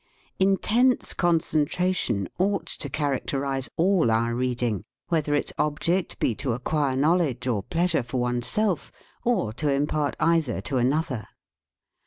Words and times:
Intense 0.39 1.13
concentration 1.13 2.27
ought 2.39 2.65
to 2.65 2.89
characterize 2.89 3.69
all 3.77 4.09
our 4.09 4.33
reading, 4.33 4.83
whether 5.09 5.35
its 5.35 5.53
object 5.59 6.17
be 6.17 6.33
to 6.33 6.53
acquire 6.53 6.95
knowledge 6.97 7.45
or 7.45 7.61
pleasure 7.61 8.01
for 8.01 8.19
one's 8.19 8.47
self, 8.47 8.91
or 9.23 9.53
to 9.53 9.71
impart 9.71 10.15
either 10.19 10.59
to 10.61 10.77
another. 10.77 11.27